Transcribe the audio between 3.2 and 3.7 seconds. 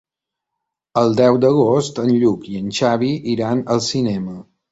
iran